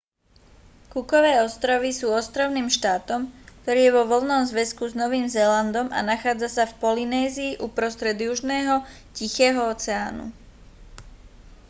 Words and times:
cookove 0.93 1.31
ostrovy 1.47 1.89
sú 1.99 2.07
ostrovným 2.21 2.67
štátom 2.77 3.21
ktorý 3.61 3.79
je 3.85 3.91
vo 3.97 4.03
voľnom 4.11 4.41
zväzku 4.51 4.83
s 4.89 4.97
novým 5.01 5.25
zélandom 5.35 5.87
a 5.93 5.99
nachádza 6.11 6.49
sa 6.55 6.63
v 6.67 6.73
polynézii 6.83 7.53
uprostred 7.67 8.17
južného 8.27 8.75
tichého 9.17 9.61
oceánu 9.73 10.25